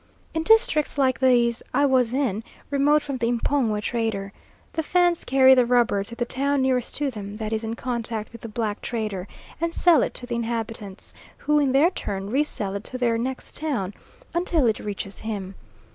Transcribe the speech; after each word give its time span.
In 0.33 0.41
districts 0.41 0.97
like 0.97 1.19
these 1.19 1.61
I 1.75 1.85
was 1.85 2.11
in, 2.11 2.43
remote 2.71 3.03
from 3.03 3.17
the 3.17 3.31
M'pongwe 3.31 3.79
trader, 3.83 4.33
the 4.73 4.81
Fans 4.81 5.23
carry 5.23 5.53
the 5.53 5.63
rubber 5.67 6.03
to 6.05 6.15
the 6.15 6.25
town 6.25 6.63
nearest 6.63 6.95
to 6.95 7.11
them 7.11 7.35
that 7.35 7.53
is 7.53 7.63
in 7.63 7.75
contact 7.75 8.31
with 8.31 8.41
the 8.41 8.49
black 8.49 8.81
trader, 8.81 9.27
and 9.61 9.75
sell 9.75 10.01
it 10.01 10.15
to 10.15 10.25
the 10.25 10.33
inhabitants, 10.33 11.13
who 11.37 11.59
in 11.59 11.71
their 11.71 11.91
turn 11.91 12.31
resell 12.31 12.73
it 12.73 12.83
to 12.85 12.97
their 12.97 13.19
next 13.19 13.55
town, 13.55 13.93
until 14.33 14.65
it 14.65 14.79
reaches 14.79 15.19
him. 15.19 15.53